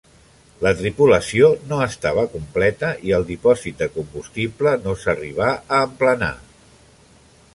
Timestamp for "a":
5.81-5.85